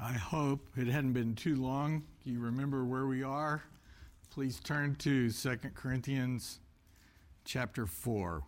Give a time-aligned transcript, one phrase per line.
[0.00, 2.04] I hope it hadn't been too long.
[2.22, 3.64] You remember where we are?
[4.30, 6.60] Please turn to 2 Corinthians
[7.44, 8.42] chapter 4.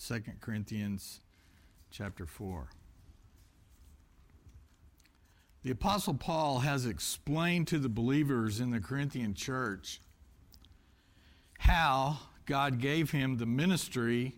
[0.00, 1.20] 2 Corinthians
[1.90, 2.68] chapter 4.
[5.64, 10.00] The Apostle Paul has explained to the believers in the Corinthian church
[11.58, 14.36] how God gave him the ministry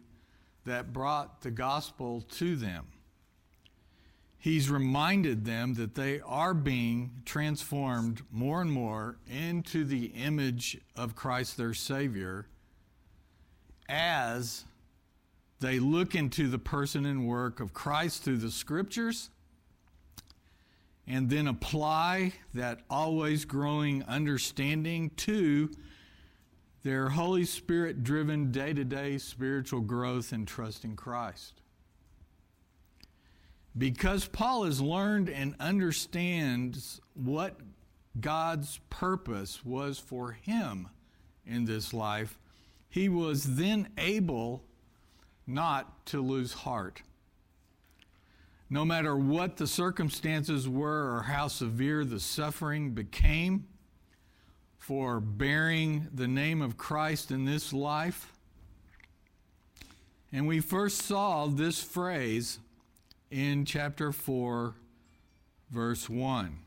[0.64, 2.86] that brought the gospel to them
[4.40, 11.14] he's reminded them that they are being transformed more and more into the image of
[11.14, 12.46] Christ their Savior
[13.88, 14.64] as
[15.60, 19.28] they look into the person and work of Christ through the scriptures
[21.06, 25.70] and then apply that always growing understanding to
[26.82, 31.59] their Holy Spirit driven day to day spiritual growth and trust in Christ.
[33.76, 37.56] Because Paul has learned and understands what
[38.18, 40.88] God's purpose was for him
[41.46, 42.38] in this life,
[42.88, 44.64] he was then able
[45.46, 47.02] not to lose heart.
[48.68, 53.66] No matter what the circumstances were or how severe the suffering became
[54.78, 58.32] for bearing the name of Christ in this life.
[60.32, 62.58] And we first saw this phrase
[63.30, 64.74] in chapter 4,
[65.70, 66.58] verse 1.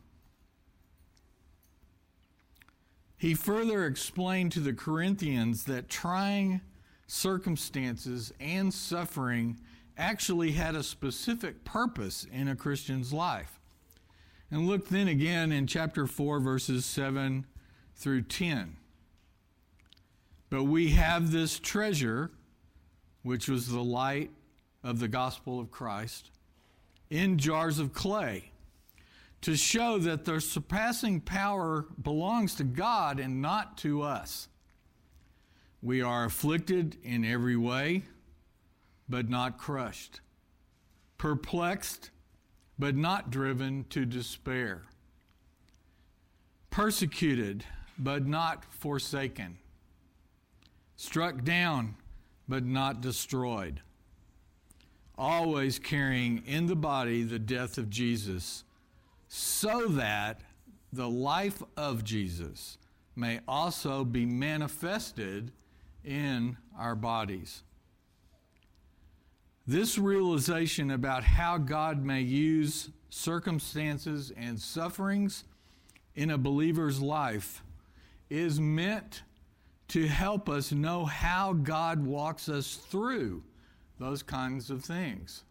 [3.17, 6.61] He further explained to the Corinthians that trying
[7.07, 9.59] circumstances and suffering
[9.97, 13.59] actually had a specific purpose in a Christian's life.
[14.51, 17.45] And look then again in chapter 4, verses 7
[17.95, 18.77] through 10.
[20.49, 22.29] But we have this treasure,
[23.23, 24.31] which was the light
[24.83, 26.29] of the gospel of Christ,
[27.13, 28.51] in jars of clay
[29.39, 34.47] to show that the surpassing power belongs to God and not to us.
[35.83, 38.01] We are afflicted in every way,
[39.07, 40.21] but not crushed,
[41.19, 42.09] perplexed,
[42.79, 44.81] but not driven to despair,
[46.71, 47.63] persecuted,
[47.99, 49.59] but not forsaken,
[50.95, 51.95] struck down,
[52.47, 53.81] but not destroyed
[55.17, 58.63] always carrying in the body the death of Jesus,
[59.27, 60.41] so that
[60.91, 62.77] the life of Jesus
[63.15, 65.51] may also be manifested
[66.03, 67.63] in our bodies.
[69.65, 75.45] This realization about how God may use circumstances and sufferings
[76.15, 77.63] in a believer's life
[78.29, 79.23] is meant
[79.89, 83.43] to help us know how God walks us through
[83.99, 85.43] those kinds of things.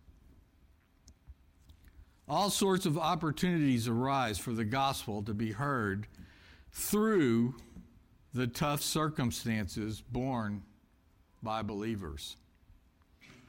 [2.29, 6.07] All sorts of opportunities arise for the gospel to be heard
[6.71, 7.55] through
[8.33, 10.63] the tough circumstances borne
[11.43, 12.37] by believers.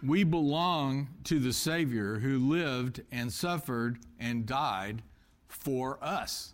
[0.06, 5.02] We belong to the Savior who lived and suffered and died
[5.48, 6.54] for us.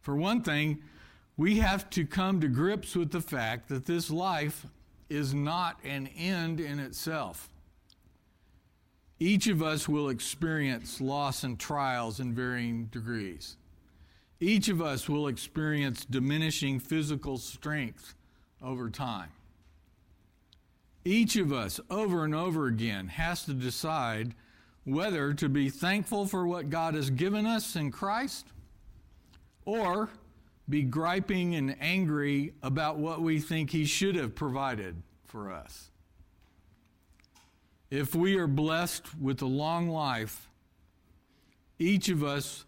[0.00, 0.82] For one thing,
[1.36, 4.66] we have to come to grips with the fact that this life
[5.08, 7.50] is not an end in itself.
[9.18, 13.56] Each of us will experience loss and trials in varying degrees.
[14.40, 18.14] Each of us will experience diminishing physical strength
[18.62, 19.30] over time.
[21.04, 24.34] Each of us, over and over again, has to decide
[24.84, 28.46] whether to be thankful for what God has given us in Christ
[29.64, 30.10] or
[30.68, 35.90] be griping and angry about what we think He should have provided for us.
[37.90, 40.48] If we are blessed with a long life,
[41.78, 42.64] each of us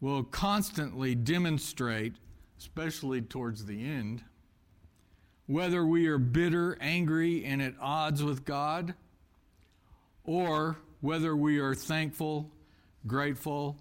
[0.00, 2.14] will constantly demonstrate,
[2.58, 4.24] especially towards the end,
[5.46, 8.94] whether we are bitter, angry, and at odds with God,
[10.24, 12.50] or whether we are thankful,
[13.06, 13.76] grateful,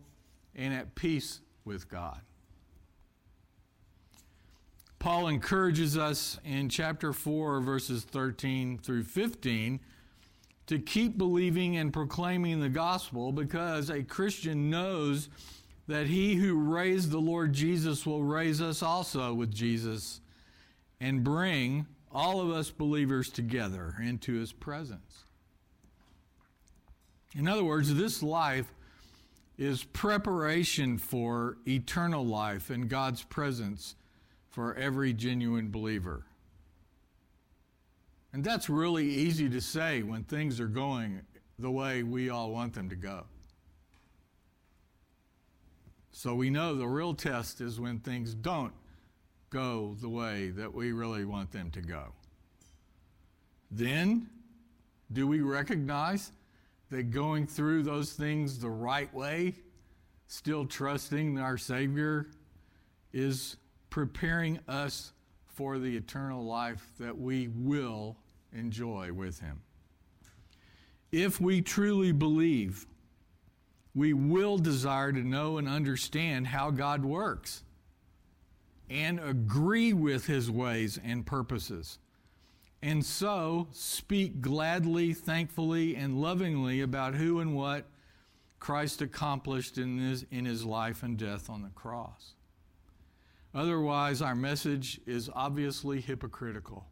[0.55, 2.21] and at peace with God.
[5.01, 9.79] Paul encourages us in chapter 4, verses 13 through 15,
[10.67, 15.27] to keep believing and proclaiming the gospel because a Christian knows
[15.87, 20.21] that he who raised the Lord Jesus will raise us also with Jesus
[20.99, 25.25] and bring all of us believers together into his presence.
[27.35, 28.71] In other words, this life
[29.57, 33.95] is preparation for eternal life in God's presence
[34.51, 36.25] for every genuine believer.
[38.33, 41.21] And that's really easy to say when things are going
[41.57, 43.25] the way we all want them to go.
[46.11, 48.73] So we know the real test is when things don't
[49.49, 52.13] go the way that we really want them to go.
[53.69, 54.29] Then,
[55.11, 56.31] do we recognize
[56.89, 59.55] that going through those things the right way,
[60.27, 62.27] still trusting our Savior,
[63.13, 63.57] is
[63.91, 65.13] preparing us
[65.45, 68.17] for the eternal life that we will
[68.51, 69.61] enjoy with Him?
[71.11, 72.87] If we truly believe,
[73.93, 77.63] we will desire to know and understand how God works
[78.89, 81.99] and agree with his ways and purposes.
[82.81, 87.85] And so speak gladly, thankfully, and lovingly about who and what
[88.59, 92.33] Christ accomplished in his, in his life and death on the cross.
[93.53, 96.85] Otherwise, our message is obviously hypocritical.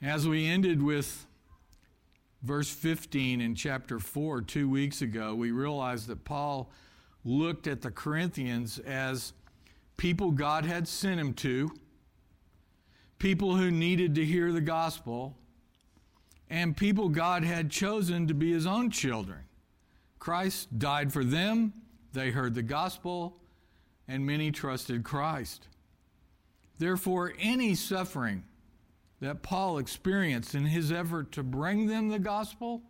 [0.00, 1.26] As we ended with
[2.42, 6.70] verse 15 in chapter 4 two weeks ago, we realized that Paul
[7.24, 9.32] looked at the Corinthians as
[9.96, 11.70] people God had sent him to,
[13.18, 15.36] people who needed to hear the gospel,
[16.50, 19.40] and people God had chosen to be his own children.
[20.18, 21.72] Christ died for them,
[22.12, 23.38] they heard the gospel,
[24.08, 25.68] and many trusted Christ.
[26.78, 28.44] Therefore, any suffering
[29.20, 32.82] that Paul experienced in his effort to bring them the gospel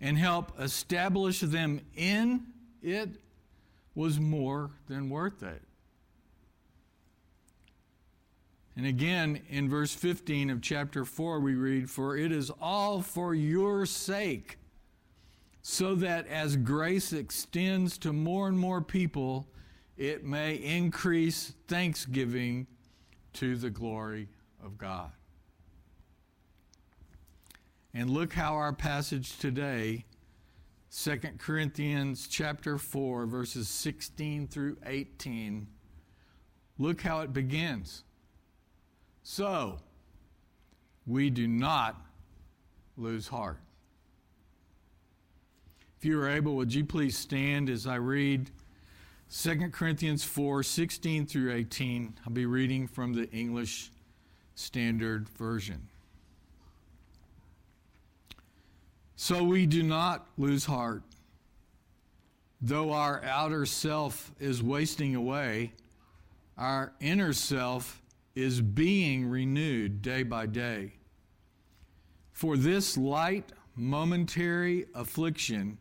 [0.00, 2.46] and help establish them in
[2.82, 3.20] it
[3.94, 5.62] was more than worth it.
[8.76, 13.34] And again, in verse 15 of chapter 4, we read, For it is all for
[13.34, 14.58] your sake,
[15.60, 19.46] so that as grace extends to more and more people,
[19.96, 22.66] it may increase thanksgiving
[23.34, 24.28] to the glory
[24.64, 25.10] of God.
[27.94, 30.04] And look how our passage today
[30.94, 35.66] 2 Corinthians chapter 4 verses 16 through 18
[36.78, 38.04] look how it begins.
[39.22, 39.78] So,
[41.06, 42.04] we do not
[42.96, 43.60] lose heart.
[45.98, 48.50] If you are able, would you please stand as I read
[49.34, 52.18] 2 Corinthians 4 16 through 18?
[52.26, 53.90] I'll be reading from the English
[54.54, 55.88] Standard Version.
[59.16, 61.02] So we do not lose heart.
[62.60, 65.72] Though our outer self is wasting away,
[66.58, 68.02] our inner self
[68.34, 70.92] is being renewed day by day.
[72.32, 75.78] For this light, momentary affliction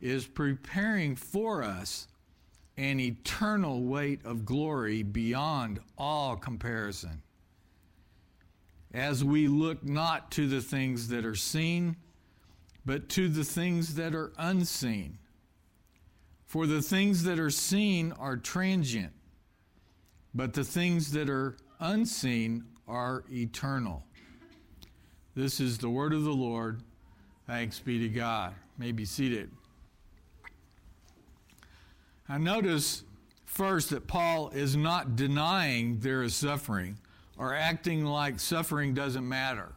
[0.00, 2.08] is preparing for us
[2.80, 7.20] an eternal weight of glory beyond all comparison.
[8.94, 11.96] As we look not to the things that are seen,
[12.86, 15.18] but to the things that are unseen.
[16.46, 19.12] For the things that are seen are transient,
[20.34, 24.06] but the things that are unseen are eternal.
[25.34, 26.80] This is the word of the Lord.
[27.46, 28.54] Thanks be to God.
[28.78, 29.50] May be seated.
[32.30, 33.02] I notice
[33.44, 36.98] first that Paul is not denying there is suffering
[37.36, 39.72] or acting like suffering doesn't matter.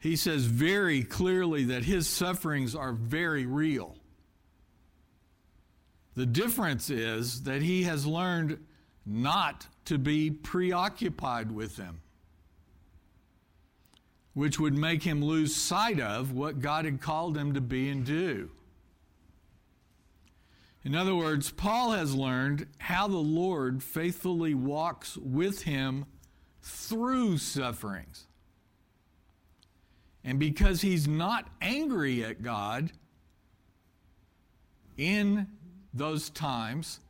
[0.00, 3.96] he says very clearly that his sufferings are very real.
[6.16, 8.64] The difference is that he has learned
[9.04, 12.00] not to be preoccupied with them,
[14.32, 18.04] which would make him lose sight of what God had called him to be and
[18.04, 18.50] do.
[20.84, 26.06] In other words, Paul has learned how the Lord faithfully walks with him
[26.62, 28.26] through sufferings.
[30.24, 32.92] And because he's not angry at God
[34.96, 35.46] in
[35.92, 37.00] those times,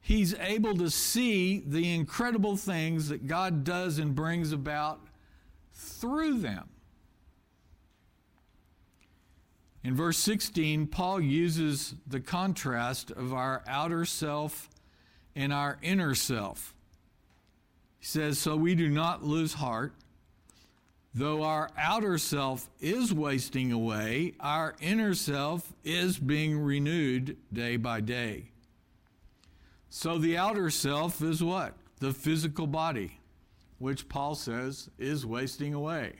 [0.00, 5.00] he's able to see the incredible things that God does and brings about
[5.72, 6.68] through them.
[9.84, 14.70] In verse 16, Paul uses the contrast of our outer self
[15.36, 16.74] and our inner self.
[17.98, 19.92] He says, So we do not lose heart
[21.16, 28.00] Though our outer self is wasting away, our inner self is being renewed day by
[28.00, 28.50] day.
[29.90, 31.74] So the outer self is what?
[32.00, 33.20] The physical body,
[33.78, 36.14] which Paul says is wasting away.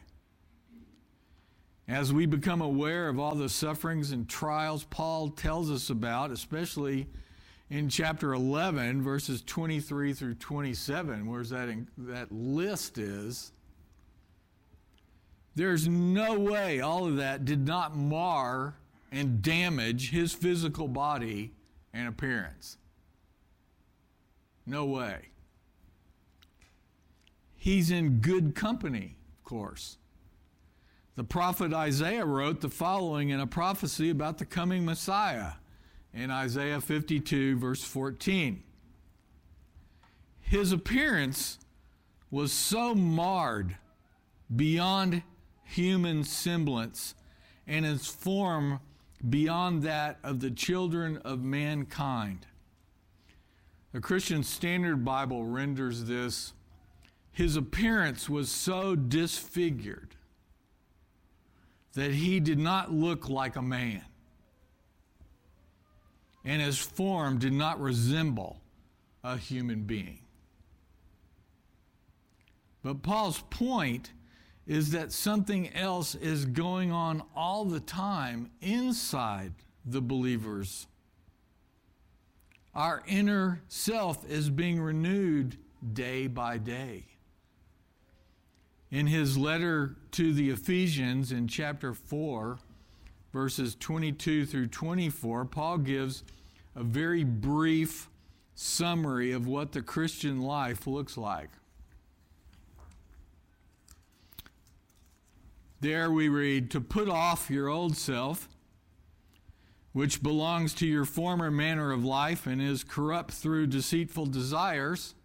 [1.86, 7.06] As we become aware of all the sufferings and trials Paul tells us about, especially
[7.68, 13.52] in chapter 11, verses 23 through 27, where that, in, that list is,
[15.54, 18.76] there's no way all of that did not mar
[19.12, 21.52] and damage his physical body
[21.92, 22.78] and appearance.
[24.66, 25.28] No way.
[27.56, 29.98] He's in good company, of course.
[31.16, 35.52] The prophet Isaiah wrote the following in a prophecy about the coming Messiah
[36.12, 38.62] in Isaiah 52, verse 14.
[40.40, 41.58] His appearance
[42.32, 43.76] was so marred
[44.54, 45.22] beyond
[45.62, 47.14] human semblance
[47.66, 48.80] and his form
[49.28, 52.46] beyond that of the children of mankind.
[53.92, 56.54] The Christian Standard Bible renders this
[57.30, 60.13] his appearance was so disfigured
[61.94, 64.02] that he did not look like a man,
[66.44, 68.60] and his form did not resemble
[69.22, 70.20] a human being.
[72.82, 74.12] But Paul's point
[74.66, 79.52] is that something else is going on all the time inside
[79.84, 80.86] the believers.
[82.74, 85.58] Our inner self is being renewed
[85.92, 87.04] day by day.
[88.94, 92.60] In his letter to the Ephesians in chapter 4,
[93.32, 96.22] verses 22 through 24, Paul gives
[96.76, 98.08] a very brief
[98.54, 101.50] summary of what the Christian life looks like.
[105.80, 108.48] There we read, To put off your old self,
[109.92, 115.16] which belongs to your former manner of life and is corrupt through deceitful desires,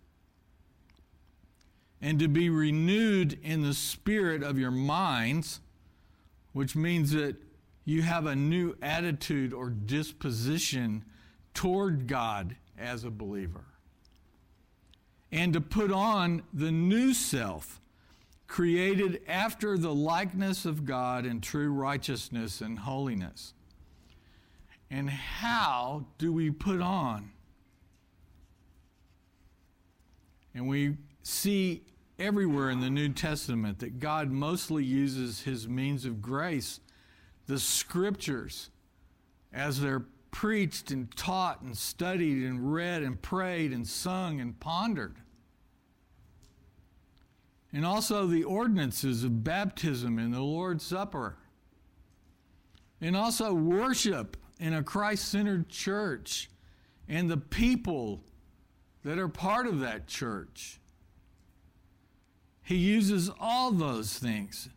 [2.02, 5.60] and to be renewed in the spirit of your minds,
[6.54, 7.36] which means that
[7.86, 11.04] you have a new attitude or disposition
[11.54, 13.66] toward God as a believer.
[15.32, 17.82] And to put on the new self
[18.48, 23.54] created after the likeness of God in true righteousness and holiness.
[24.90, 27.32] And how do we put on?
[30.56, 31.84] And we see
[32.18, 36.80] everywhere in the New Testament that God mostly uses his means of grace,
[37.48, 38.70] the scriptures,
[39.54, 45.18] as they're preached and taught and studied and read and prayed and sung and pondered
[47.72, 51.38] and also the ordinances of baptism and the Lord's Supper,
[53.02, 56.50] and also worship in a Christ centered church
[57.08, 58.24] and the people
[59.04, 60.80] that are part of that church.
[62.70, 64.70] He uses all those things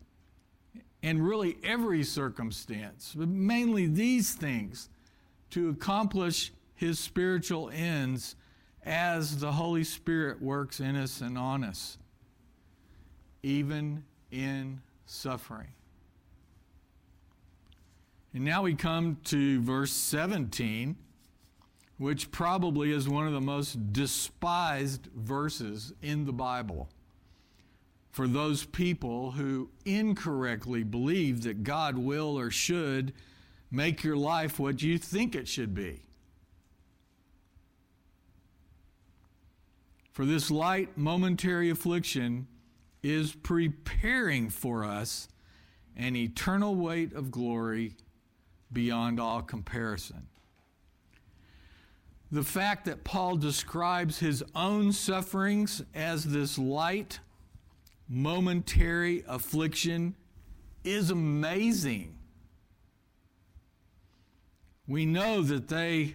[1.03, 4.89] in really every circumstance, but mainly these things
[5.51, 8.35] to accomplish his spiritual ends
[8.83, 11.99] as the Holy Spirit works in us and on us
[13.43, 15.67] even in suffering.
[18.33, 20.95] And now we come to verse 17,
[21.99, 26.89] which probably is one of the most despised verses in the Bible
[28.13, 33.11] for those people who incorrectly believe that God will or should
[33.71, 35.99] make your life what you think it should be.
[40.11, 42.45] For this light momentary affliction
[43.01, 45.27] is preparing for us
[45.97, 47.95] an eternal weight of glory
[48.71, 50.27] beyond all comparison.
[52.31, 57.19] The fact that Paul describes his own sufferings as this light,
[58.13, 60.15] momentary affliction
[60.83, 62.15] is amazing.
[64.87, 66.13] We know that they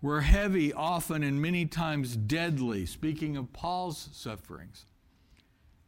[0.00, 4.86] were heavy, often, and many times deadly, speaking of Paul's sufferings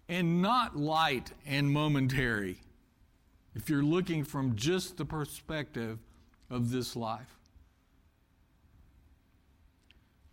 [0.08, 2.58] and not light and momentary
[3.54, 5.98] if you're looking from just the perspective
[6.50, 7.38] of this life.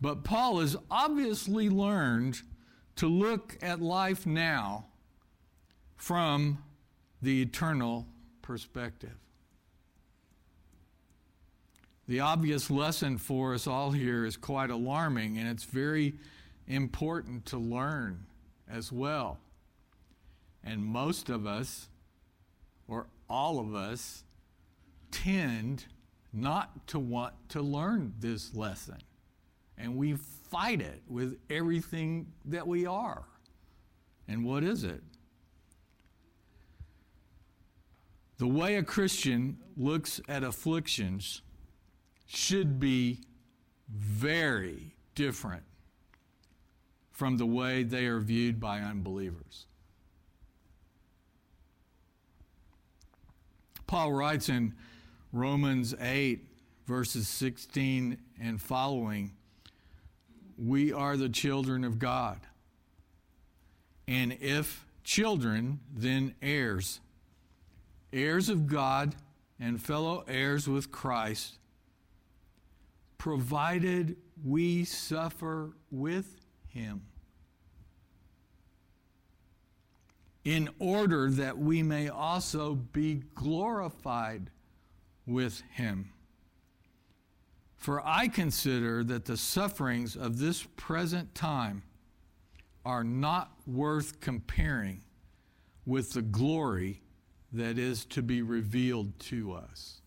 [0.01, 2.41] But Paul has obviously learned
[2.97, 4.87] to look at life now
[6.03, 6.61] from
[7.21, 8.05] the eternal
[8.41, 9.15] perspective.
[12.09, 16.15] The obvious lesson for us all here is quite alarming, and it's very
[16.67, 18.25] important to learn
[18.69, 19.39] as well.
[20.61, 21.87] And most of us,
[22.89, 24.25] or all of us,
[25.09, 25.85] tend
[26.33, 28.97] not to want to learn this lesson.
[29.77, 30.15] And we
[30.51, 33.23] fight it with everything that we are.
[34.27, 35.01] And what is it?
[38.43, 41.43] The way a Christian looks at afflictions
[42.25, 43.21] should be
[43.89, 45.63] very different
[47.13, 49.67] from the way they are viewed by unbelievers.
[53.87, 54.73] Paul writes in
[55.31, 56.45] Romans 8,
[56.85, 59.31] verses 16 and following,
[60.57, 62.41] we are the children of God.
[64.05, 66.99] And if children, then heirs,
[68.13, 69.15] heirs of God
[69.59, 71.57] and fellow heirs with Christ,
[73.17, 77.03] provided we suffer with him,
[80.43, 84.49] in order that we may also be glorified
[85.25, 86.11] with him.
[87.77, 91.83] For I consider that the sufferings of this present time
[92.85, 95.03] are not worth comparing
[95.85, 97.02] with the glory
[97.53, 100.01] that is to be revealed to us.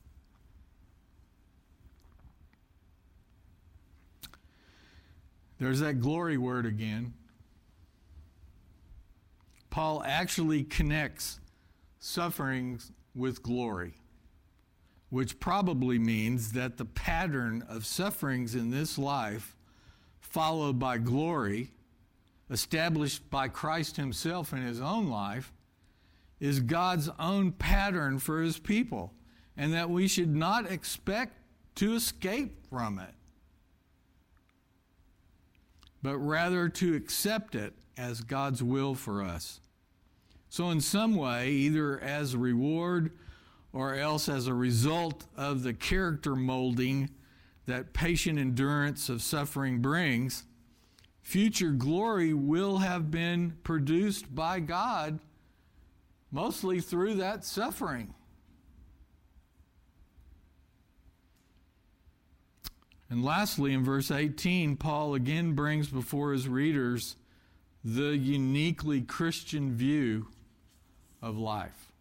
[5.58, 7.14] There's that glory word again.
[9.70, 11.40] Paul actually connects
[11.98, 13.94] sufferings with glory,
[15.10, 19.56] which probably means that the pattern of sufferings in this life,
[20.20, 21.72] followed by glory,
[22.50, 25.52] established by Christ Himself in His own life,
[26.40, 29.12] is God's own pattern for His people,
[29.56, 31.38] and that we should not expect
[31.76, 33.14] to escape from it,
[36.02, 39.60] but rather to accept it as God's will for us.
[40.48, 43.12] So, in some way, either as a reward
[43.72, 47.10] or else as a result of the character molding
[47.66, 50.44] that patient endurance of suffering brings,
[51.20, 55.18] future glory will have been produced by God
[56.30, 58.14] mostly through that suffering.
[63.08, 67.16] And lastly, in verse 18, Paul again brings before his readers
[67.84, 70.28] the uniquely Christian view
[71.22, 71.92] of life.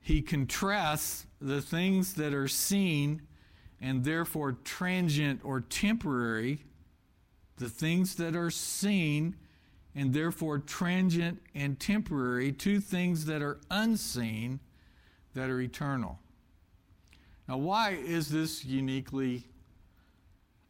[0.00, 3.22] He contrasts the things that are seen
[3.80, 6.64] and therefore transient or temporary
[7.56, 9.36] the things that are seen
[9.96, 14.60] and therefore transient and temporary to things that are unseen
[15.34, 16.18] that are eternal.
[17.48, 19.44] Now, why is this uniquely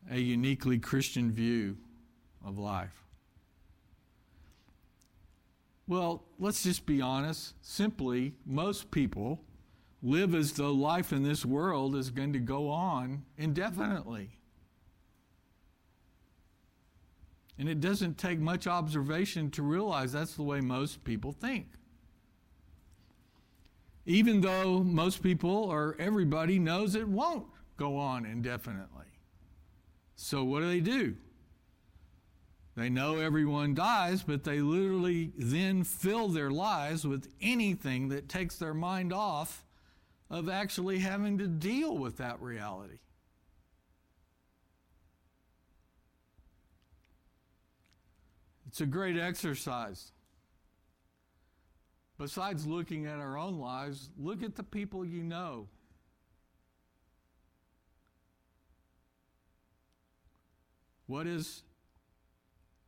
[0.09, 1.77] a uniquely Christian view
[2.45, 3.03] of life?
[5.89, 7.55] Well, let's just be honest.
[7.63, 9.41] Simply, most people
[10.03, 14.36] live as though life in this world is going to go on indefinitely.
[17.59, 21.69] And it doesn't take much observation to realize that's the way most people think.
[24.05, 29.07] Even though most people or everybody knows it won't go on indefinitely.
[30.17, 31.17] So, what do they do?
[32.77, 38.57] They know everyone dies, but they literally then fill their lives with anything that takes
[38.57, 39.65] their mind off
[40.29, 42.99] of actually having to deal with that reality.
[48.77, 50.13] It's a great exercise.
[52.19, 55.69] Besides looking at our own lives, look at the people you know.
[61.07, 61.63] What is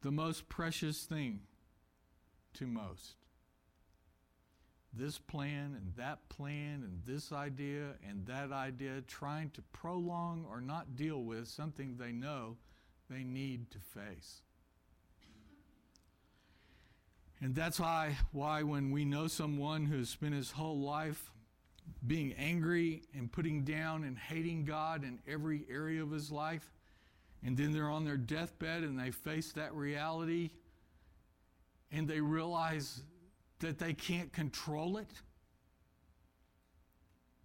[0.03, 1.40] the most precious thing
[2.53, 3.14] to most?
[4.92, 10.61] This plan and that plan and this idea and that idea, trying to prolong or
[10.61, 12.59] not deal with something they know
[13.09, 14.42] they need to face.
[17.40, 21.31] And that's why, why when we know someone who's spent his whole life
[22.07, 26.72] being angry and putting down and hating God in every area of his life,
[27.44, 30.51] and then they're on their deathbed and they face that reality
[31.92, 33.03] and they realize
[33.61, 35.11] that they can't control it.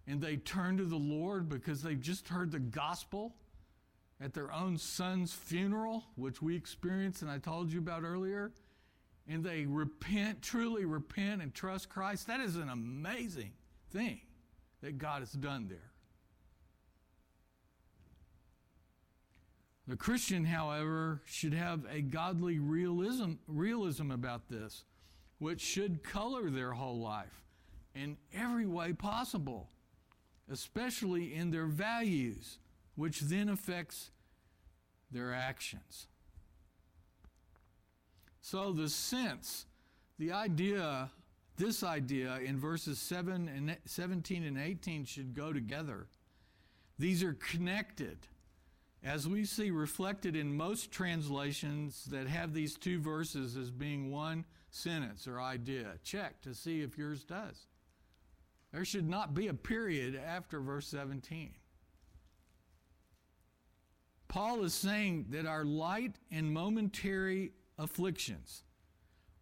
[0.06, 3.34] And they turn to the Lord because they've just heard the gospel
[4.20, 8.52] at their own son's funeral, which we experienced and I told you about earlier
[9.28, 13.52] and they repent, truly repent and trust Christ, that is an amazing
[13.90, 14.20] thing
[14.82, 15.92] that God has done there.
[19.86, 24.84] The Christian, however, should have a godly realism, realism about this,
[25.38, 27.42] which should color their whole life
[27.94, 29.68] in every way possible,
[30.50, 32.58] especially in their values,
[32.94, 34.10] which then affects
[35.10, 36.06] their actions.
[38.44, 39.64] So the sense,
[40.18, 41.10] the idea,
[41.56, 46.08] this idea in verses 7 and 17 and 18 should go together.
[46.98, 48.18] These are connected.
[49.02, 54.44] As we see reflected in most translations that have these two verses as being one
[54.70, 57.66] sentence or idea, check to see if yours does.
[58.74, 61.54] There should not be a period after verse 17.
[64.28, 68.64] Paul is saying that our light and momentary afflictions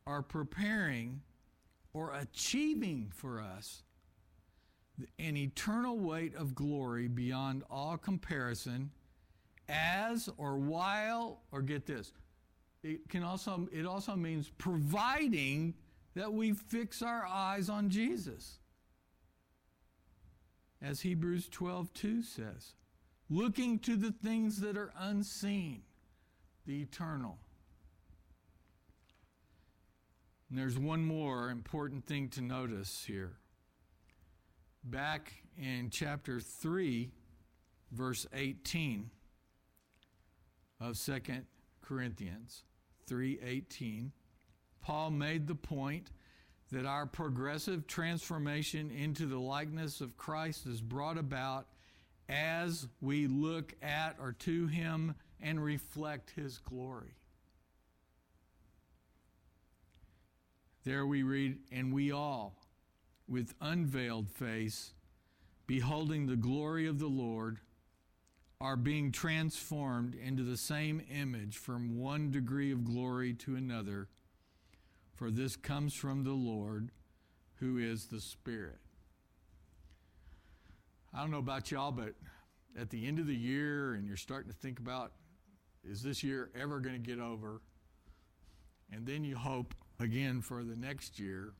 [0.07, 1.21] are preparing
[1.92, 3.83] or achieving for us
[5.18, 8.90] an eternal weight of glory beyond all comparison
[9.68, 12.12] as or while or get this
[12.83, 15.75] it can also it also means providing
[16.14, 18.59] that we fix our eyes on Jesus.
[20.81, 22.75] As Hebrews 12:2 says
[23.31, 25.83] looking to the things that are unseen
[26.66, 27.38] the eternal
[30.53, 33.38] and there's one more important thing to notice here
[34.85, 37.11] back in chapter 3
[37.91, 39.09] verse 18
[40.79, 41.21] of 2
[41.81, 42.65] Corinthians
[43.09, 44.11] 3:18
[44.83, 46.11] Paul made the point
[46.71, 51.69] that our progressive transformation into the likeness of Christ is brought about
[52.29, 57.15] as we look at or to him and reflect his glory.
[60.85, 62.57] There we read, and we all,
[63.29, 64.95] with unveiled face,
[65.66, 67.61] beholding the glory of the Lord,
[68.61, 74.09] are being transformed into the same image from one degree of glory to another,
[75.14, 76.90] for this comes from the Lord,
[77.57, 78.79] who is the Spirit.
[81.14, 82.14] I don't know about y'all, but
[82.77, 85.12] at the end of the year, and you're starting to think about,
[85.85, 87.61] is this year ever going to get over?
[88.90, 91.53] And then you hope again for the next year.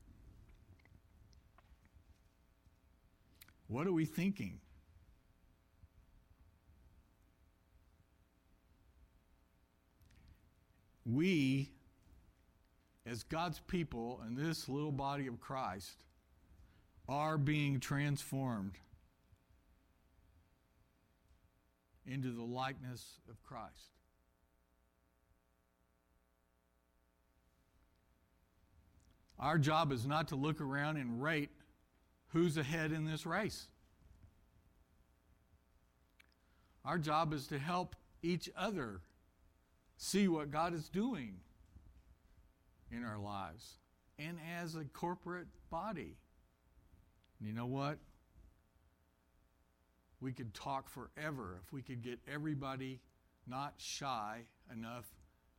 [3.67, 4.59] What are we thinking?
[11.05, 11.71] we,
[13.05, 16.03] as God's people and this little body of Christ,
[17.09, 18.77] are being transformed
[22.05, 23.91] into the likeness of Christ.
[29.43, 31.49] Our job is not to look around and rate
[32.29, 33.67] who's ahead in this race.
[36.85, 39.01] Our job is to help each other
[39.97, 41.35] see what God is doing
[42.89, 43.79] in our lives
[44.17, 46.15] and as a corporate body.
[47.37, 47.97] And you know what?
[50.21, 53.01] We could talk forever if we could get everybody
[53.45, 55.11] not shy enough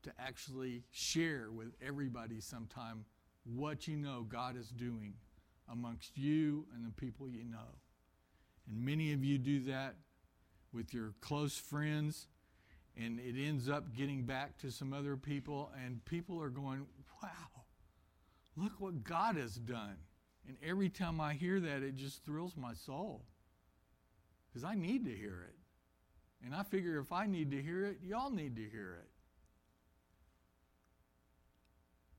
[0.04, 3.04] to actually share with everybody sometime
[3.44, 5.14] what you know God is doing
[5.70, 7.78] amongst you and the people you know.
[8.68, 9.96] And many of you do that
[10.72, 12.26] with your close friends
[12.96, 16.86] and it ends up getting back to some other people, and people are going,
[17.22, 17.64] Wow,
[18.56, 19.96] look what God has done.
[20.46, 23.24] And every time I hear that, it just thrills my soul
[24.48, 25.56] because I need to hear it.
[26.44, 29.08] And I figure if I need to hear it, y'all need to hear it.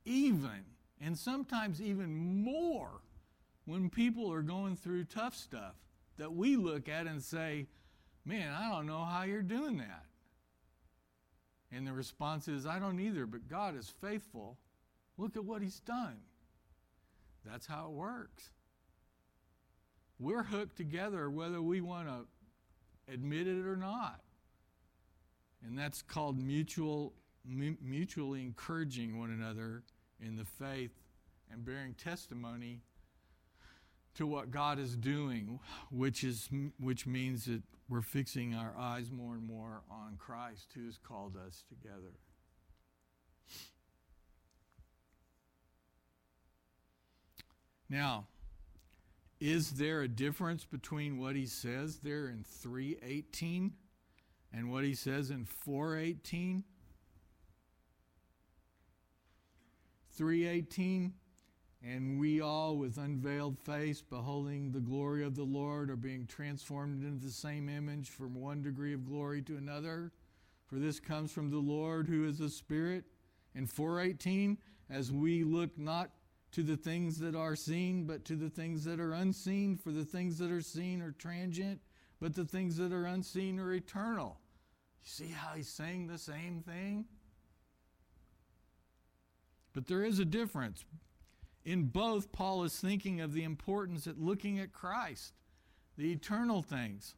[0.09, 0.65] Even,
[1.01, 3.01] and sometimes even more,
[3.65, 5.75] when people are going through tough stuff
[6.17, 7.67] that we look at and say,
[8.27, 10.05] Man, I don't know how you're doing that.
[11.71, 14.57] And the response is, I don't either, but God is faithful.
[15.17, 16.17] Look at what He's done.
[17.45, 18.49] That's how it works.
[20.17, 24.21] We're hooked together whether we want to admit it or not.
[25.63, 27.13] And that's called mutual,
[27.45, 29.83] mutually encouraging one another
[30.19, 30.91] in the faith
[31.51, 32.81] and bearing testimony
[34.15, 35.59] to what God is doing,
[35.91, 36.49] which, is,
[36.79, 41.63] which means that we're fixing our eyes more and more on Christ who's called us
[41.67, 42.13] together.
[47.89, 48.27] Now,
[49.39, 53.73] is there a difference between what he says there in 318
[54.51, 56.63] and what he says in 418?
[60.15, 61.13] 318
[61.87, 67.03] and we all, with unveiled face, beholding the glory of the Lord, are being transformed
[67.03, 70.11] into the same image from one degree of glory to another.
[70.65, 73.03] For this comes from the Lord who is a Spirit.
[73.53, 74.57] and 418,
[74.89, 76.09] as we look not
[76.53, 80.05] to the things that are seen, but to the things that are unseen, for the
[80.05, 81.79] things that are seen are transient,
[82.19, 84.39] but the things that are unseen are eternal.
[85.03, 87.05] You see how he's saying the same thing?
[89.75, 90.85] But there is a difference
[91.65, 95.33] in both, Paul is thinking of the importance of looking at Christ,
[95.97, 97.15] the eternal things.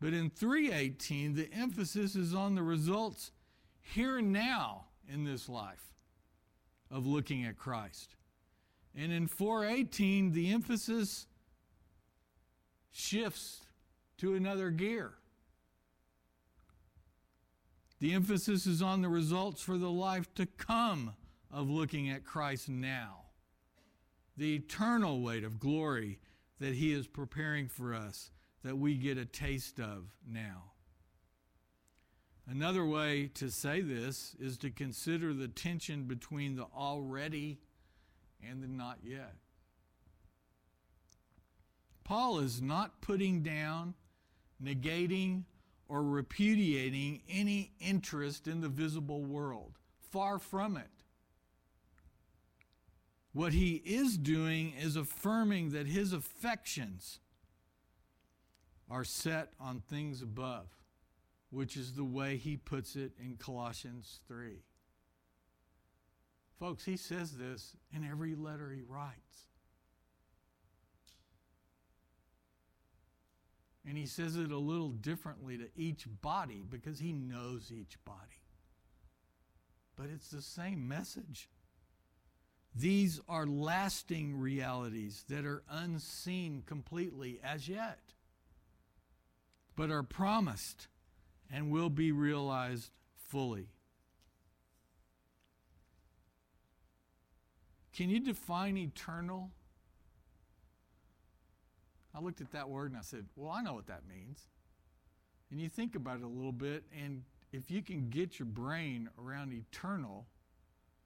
[0.00, 3.30] But in 318, the emphasis is on the results
[3.80, 5.92] here and now in this life
[6.90, 8.14] of looking at Christ.
[8.94, 11.26] And in 418, the emphasis
[12.92, 13.62] shifts
[14.18, 15.14] to another gear.
[18.00, 21.14] The emphasis is on the results for the life to come
[21.54, 23.20] of looking at Christ now,
[24.36, 26.18] the eternal weight of glory
[26.58, 28.32] that He is preparing for us
[28.64, 30.72] that we get a taste of now.
[32.46, 37.60] Another way to say this is to consider the tension between the already
[38.42, 39.36] and the not yet.
[42.02, 43.94] Paul is not putting down,
[44.62, 45.44] negating,
[45.88, 49.78] or repudiating any interest in the visible world.
[50.10, 51.03] Far from it.
[53.34, 57.18] What he is doing is affirming that his affections
[58.88, 60.68] are set on things above,
[61.50, 64.62] which is the way he puts it in Colossians 3.
[66.60, 69.48] Folks, he says this in every letter he writes.
[73.84, 78.44] And he says it a little differently to each body because he knows each body.
[79.96, 81.48] But it's the same message.
[82.74, 88.00] These are lasting realities that are unseen completely as yet,
[89.76, 90.88] but are promised
[91.52, 92.90] and will be realized
[93.28, 93.68] fully.
[97.92, 99.52] Can you define eternal?
[102.12, 104.48] I looked at that word and I said, Well, I know what that means.
[105.50, 109.08] And you think about it a little bit, and if you can get your brain
[109.16, 110.26] around eternal,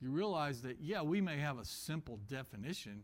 [0.00, 3.02] you realize that, yeah, we may have a simple definition,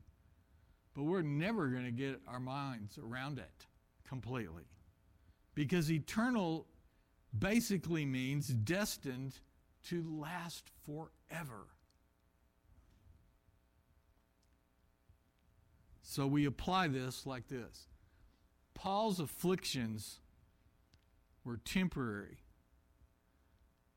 [0.94, 3.66] but we're never going to get our minds around it
[4.07, 4.64] completely.
[5.54, 6.66] Because eternal
[7.37, 9.35] basically means destined
[9.88, 11.66] to last forever.
[16.02, 17.88] So we apply this like this
[18.74, 20.20] Paul's afflictions
[21.44, 22.38] were temporary,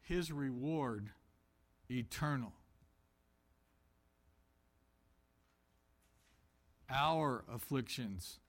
[0.02, 1.12] his reward
[1.90, 2.54] eternal.
[6.90, 8.40] Our afflictions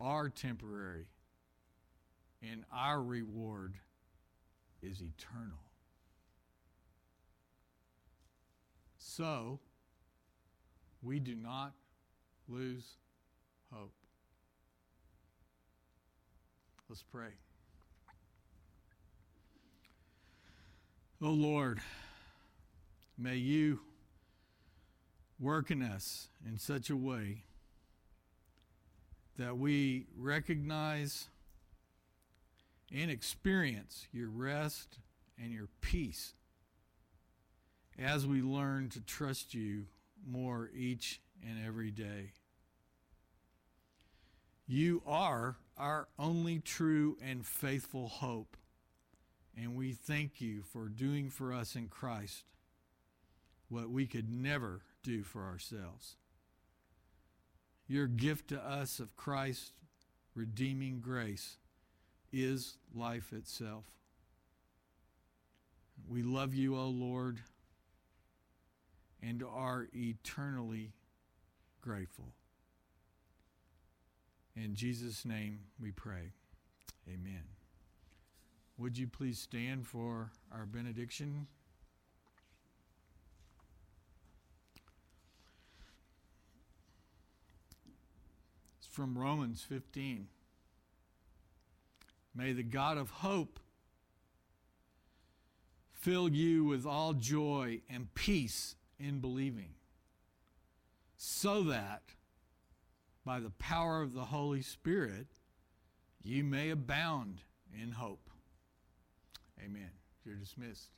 [0.00, 1.06] are temporary,
[2.42, 3.74] and our reward
[4.82, 5.58] is eternal.
[8.98, 9.58] So,
[11.02, 11.72] we do not
[12.48, 12.96] lose
[13.72, 13.92] hope.
[16.88, 17.30] Let's pray.
[21.22, 21.80] Oh Lord,
[23.18, 23.80] may you
[25.38, 27.44] work in us in such a way
[29.40, 31.28] that we recognize
[32.94, 34.98] and experience your rest
[35.42, 36.34] and your peace
[37.98, 39.86] as we learn to trust you
[40.26, 42.32] more each and every day.
[44.66, 48.58] You are our only true and faithful hope.
[49.56, 52.44] And we thank you for doing for us in Christ
[53.70, 56.16] what we could never do for ourselves.
[57.90, 59.72] Your gift to us of Christ's
[60.36, 61.56] redeeming grace
[62.32, 63.84] is life itself.
[66.08, 67.40] We love you, O Lord,
[69.20, 70.92] and are eternally
[71.80, 72.26] grateful.
[74.54, 76.30] In Jesus' name we pray.
[77.08, 77.42] Amen.
[78.78, 81.48] Would you please stand for our benediction?
[89.00, 90.28] From Romans 15.
[92.34, 93.58] May the God of hope
[95.90, 99.70] fill you with all joy and peace in believing,
[101.16, 102.02] so that
[103.24, 105.28] by the power of the Holy Spirit,
[106.22, 107.40] you may abound
[107.72, 108.28] in hope.
[109.64, 109.92] Amen.
[110.26, 110.90] You're dismissed.